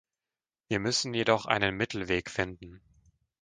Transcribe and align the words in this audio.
Wir 0.67 0.79
müssen 0.79 1.13
jedoch 1.13 1.45
einen 1.45 1.77
Mittelweg 1.77 2.31
finden. 2.31 2.81